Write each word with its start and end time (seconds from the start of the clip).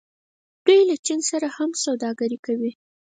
دوی 0.65 0.81
له 0.89 0.95
چین 1.05 1.19
سره 1.29 1.47
هم 1.57 1.71
سوداګري 1.83 2.37
کوي. 2.45 2.71